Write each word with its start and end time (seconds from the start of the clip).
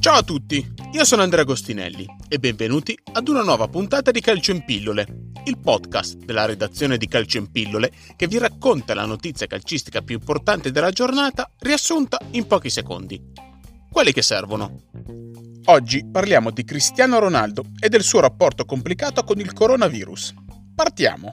Ciao 0.00 0.18
a 0.18 0.22
tutti, 0.22 0.64
io 0.92 1.04
sono 1.04 1.22
Andrea 1.22 1.42
Agostinelli 1.42 2.06
e 2.28 2.38
benvenuti 2.38 2.98
ad 3.12 3.28
una 3.28 3.42
nuova 3.42 3.68
puntata 3.68 4.10
di 4.10 4.20
Calcio 4.20 4.50
in 4.50 4.64
Pillole, 4.64 5.06
il 5.44 5.58
podcast 5.58 6.16
della 6.16 6.44
redazione 6.44 6.96
di 6.96 7.06
Calcio 7.06 7.38
in 7.38 7.50
Pillole 7.50 7.92
che 8.16 8.26
vi 8.26 8.38
racconta 8.38 8.94
la 8.94 9.04
notizia 9.04 9.46
calcistica 9.46 10.02
più 10.02 10.16
importante 10.16 10.70
della 10.70 10.90
giornata 10.90 11.50
riassunta 11.58 12.18
in 12.32 12.46
pochi 12.46 12.70
secondi. 12.70 13.20
Quelli 13.90 14.12
che 14.12 14.22
servono. 14.22 14.82
Oggi 15.66 16.04
parliamo 16.10 16.50
di 16.50 16.64
Cristiano 16.64 17.18
Ronaldo 17.18 17.64
e 17.78 17.88
del 17.88 18.02
suo 18.02 18.20
rapporto 18.20 18.64
complicato 18.64 19.24
con 19.24 19.38
il 19.38 19.52
coronavirus. 19.52 20.34
Partiamo! 20.74 21.32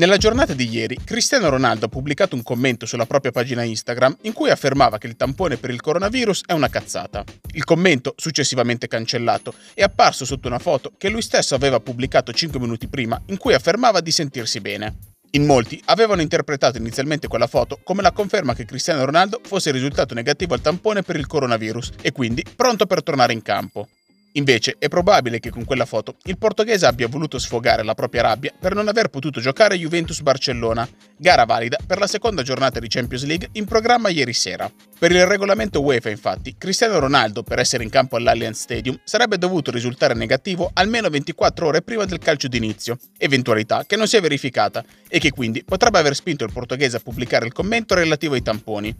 Nella 0.00 0.16
giornata 0.16 0.54
di 0.54 0.66
ieri, 0.66 0.96
Cristiano 1.04 1.50
Ronaldo 1.50 1.84
ha 1.84 1.88
pubblicato 1.90 2.34
un 2.34 2.42
commento 2.42 2.86
sulla 2.86 3.04
propria 3.04 3.32
pagina 3.32 3.64
Instagram 3.64 4.16
in 4.22 4.32
cui 4.32 4.48
affermava 4.48 4.96
che 4.96 5.06
il 5.06 5.14
tampone 5.14 5.58
per 5.58 5.68
il 5.68 5.82
coronavirus 5.82 6.44
è 6.46 6.54
una 6.54 6.70
cazzata. 6.70 7.22
Il 7.52 7.64
commento, 7.64 8.14
successivamente 8.16 8.88
cancellato, 8.88 9.52
è 9.74 9.82
apparso 9.82 10.24
sotto 10.24 10.48
una 10.48 10.58
foto 10.58 10.92
che 10.96 11.10
lui 11.10 11.20
stesso 11.20 11.54
aveva 11.54 11.80
pubblicato 11.80 12.32
5 12.32 12.58
minuti 12.58 12.88
prima 12.88 13.20
in 13.26 13.36
cui 13.36 13.52
affermava 13.52 14.00
di 14.00 14.10
sentirsi 14.10 14.62
bene. 14.62 14.96
In 15.32 15.44
molti 15.44 15.78
avevano 15.84 16.22
interpretato 16.22 16.78
inizialmente 16.78 17.28
quella 17.28 17.46
foto 17.46 17.78
come 17.82 18.00
la 18.00 18.12
conferma 18.12 18.54
che 18.54 18.64
Cristiano 18.64 19.04
Ronaldo 19.04 19.42
fosse 19.44 19.70
risultato 19.70 20.14
negativo 20.14 20.54
al 20.54 20.62
tampone 20.62 21.02
per 21.02 21.16
il 21.16 21.26
coronavirus 21.26 21.92
e 22.00 22.12
quindi 22.12 22.42
pronto 22.56 22.86
per 22.86 23.02
tornare 23.02 23.34
in 23.34 23.42
campo. 23.42 23.86
Invece 24.34 24.76
è 24.78 24.88
probabile 24.88 25.40
che 25.40 25.50
con 25.50 25.64
quella 25.64 25.84
foto 25.84 26.14
il 26.24 26.38
portoghese 26.38 26.86
abbia 26.86 27.08
voluto 27.08 27.36
sfogare 27.38 27.82
la 27.82 27.94
propria 27.94 28.22
rabbia 28.22 28.52
per 28.56 28.74
non 28.74 28.86
aver 28.86 29.08
potuto 29.08 29.40
giocare 29.40 29.76
Juventus-Barcellona, 29.76 30.88
gara 31.16 31.44
valida 31.44 31.78
per 31.84 31.98
la 31.98 32.06
seconda 32.06 32.42
giornata 32.42 32.78
di 32.78 32.86
Champions 32.86 33.24
League 33.24 33.48
in 33.52 33.64
programma 33.64 34.08
ieri 34.08 34.32
sera. 34.32 34.70
Per 34.98 35.10
il 35.10 35.26
regolamento 35.26 35.80
UEFA 35.80 36.10
infatti, 36.10 36.54
Cristiano 36.56 37.00
Ronaldo 37.00 37.42
per 37.42 37.58
essere 37.58 37.82
in 37.82 37.90
campo 37.90 38.16
all'Allianz 38.16 38.60
Stadium 38.60 39.00
sarebbe 39.02 39.36
dovuto 39.36 39.72
risultare 39.72 40.14
negativo 40.14 40.70
almeno 40.74 41.08
24 41.08 41.66
ore 41.66 41.82
prima 41.82 42.04
del 42.04 42.18
calcio 42.18 42.46
d'inizio, 42.46 42.98
eventualità 43.18 43.84
che 43.84 43.96
non 43.96 44.06
si 44.06 44.16
è 44.16 44.20
verificata 44.20 44.84
e 45.08 45.18
che 45.18 45.32
quindi 45.32 45.64
potrebbe 45.64 45.98
aver 45.98 46.14
spinto 46.14 46.44
il 46.44 46.52
portoghese 46.52 46.98
a 46.98 47.00
pubblicare 47.00 47.46
il 47.46 47.52
commento 47.52 47.94
relativo 47.96 48.34
ai 48.34 48.42
tamponi. 48.42 48.96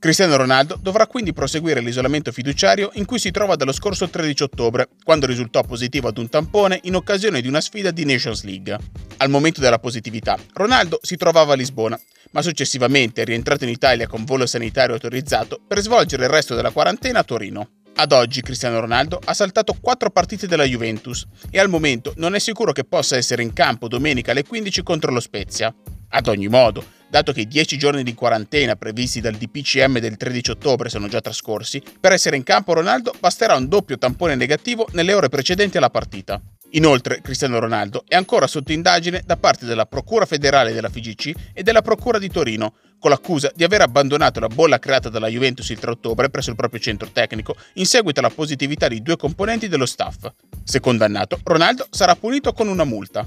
Cristiano 0.00 0.36
Ronaldo 0.36 0.78
dovrà 0.80 1.08
quindi 1.08 1.32
proseguire 1.32 1.80
l'isolamento 1.80 2.30
fiduciario 2.30 2.90
in 2.94 3.04
cui 3.04 3.18
si 3.18 3.32
trova 3.32 3.56
dallo 3.56 3.72
scorso 3.72 4.08
13 4.08 4.44
ottobre, 4.44 4.90
quando 5.02 5.26
risultò 5.26 5.64
positivo 5.64 6.06
ad 6.06 6.18
un 6.18 6.28
tampone 6.28 6.78
in 6.84 6.94
occasione 6.94 7.40
di 7.40 7.48
una 7.48 7.60
sfida 7.60 7.90
di 7.90 8.04
Nations 8.04 8.44
League. 8.44 8.78
Al 9.16 9.28
momento 9.28 9.60
della 9.60 9.80
positività, 9.80 10.38
Ronaldo 10.52 11.00
si 11.02 11.16
trovava 11.16 11.54
a 11.54 11.56
Lisbona, 11.56 11.98
ma 12.30 12.42
successivamente 12.42 13.22
è 13.22 13.24
rientrato 13.24 13.64
in 13.64 13.70
Italia 13.70 14.06
con 14.06 14.24
volo 14.24 14.46
sanitario 14.46 14.94
autorizzato 14.94 15.60
per 15.66 15.80
svolgere 15.80 16.26
il 16.26 16.30
resto 16.30 16.54
della 16.54 16.70
quarantena 16.70 17.18
a 17.18 17.24
Torino. 17.24 17.70
Ad 17.96 18.12
oggi 18.12 18.40
Cristiano 18.40 18.78
Ronaldo 18.78 19.20
ha 19.24 19.34
saltato 19.34 19.76
4 19.80 20.10
partite 20.10 20.46
della 20.46 20.62
Juventus 20.62 21.26
e 21.50 21.58
al 21.58 21.68
momento 21.68 22.12
non 22.18 22.36
è 22.36 22.38
sicuro 22.38 22.70
che 22.70 22.84
possa 22.84 23.16
essere 23.16 23.42
in 23.42 23.52
campo 23.52 23.88
domenica 23.88 24.30
alle 24.30 24.44
15 24.44 24.84
contro 24.84 25.10
lo 25.10 25.18
Spezia. 25.18 25.74
Ad 26.10 26.28
ogni 26.28 26.46
modo, 26.46 26.84
dato 27.08 27.32
che 27.32 27.42
i 27.42 27.48
10 27.48 27.78
giorni 27.78 28.02
di 28.02 28.14
quarantena 28.14 28.76
previsti 28.76 29.20
dal 29.20 29.34
DPCM 29.34 29.98
del 29.98 30.16
13 30.16 30.50
ottobre 30.52 30.88
sono 30.88 31.08
già 31.08 31.20
trascorsi, 31.20 31.82
per 32.00 32.12
essere 32.12 32.36
in 32.36 32.42
campo 32.42 32.72
Ronaldo 32.72 33.14
basterà 33.18 33.56
un 33.56 33.68
doppio 33.68 33.98
tampone 33.98 34.34
negativo 34.34 34.86
nelle 34.92 35.14
ore 35.14 35.28
precedenti 35.28 35.76
alla 35.76 35.90
partita. 35.90 36.40
Inoltre, 36.72 37.22
Cristiano 37.22 37.58
Ronaldo 37.58 38.04
è 38.06 38.14
ancora 38.14 38.46
sotto 38.46 38.72
indagine 38.72 39.22
da 39.24 39.38
parte 39.38 39.64
della 39.64 39.86
Procura 39.86 40.26
federale 40.26 40.74
della 40.74 40.90
FIGC 40.90 41.32
e 41.54 41.62
della 41.62 41.80
Procura 41.80 42.18
di 42.18 42.28
Torino, 42.28 42.74
con 42.98 43.10
l'accusa 43.10 43.50
di 43.54 43.64
aver 43.64 43.80
abbandonato 43.80 44.38
la 44.40 44.48
bolla 44.48 44.78
creata 44.78 45.08
dalla 45.08 45.28
Juventus 45.28 45.68
il 45.70 45.78
3 45.78 45.92
ottobre 45.92 46.28
presso 46.28 46.50
il 46.50 46.56
proprio 46.56 46.80
centro 46.80 47.08
tecnico 47.10 47.56
in 47.74 47.86
seguito 47.86 48.20
alla 48.20 48.30
positività 48.30 48.88
di 48.88 49.00
due 49.00 49.16
componenti 49.16 49.68
dello 49.68 49.86
staff. 49.86 50.30
Se 50.62 50.80
condannato, 50.80 51.40
Ronaldo 51.42 51.86
sarà 51.90 52.14
punito 52.16 52.52
con 52.52 52.68
una 52.68 52.84
multa. 52.84 53.26